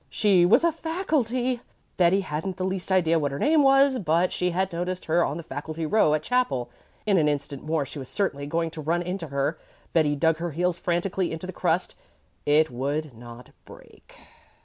[0.09, 1.61] She was a faculty
[1.95, 5.37] Betty hadn't the least idea what her name was, but she had noticed her on
[5.37, 6.71] the "faculty row" at chapel.
[7.05, 9.59] In an instant more she was certainly going to run into her.
[9.93, 11.95] Betty dug her heels frantically into the crust.
[12.47, 14.17] It would not break.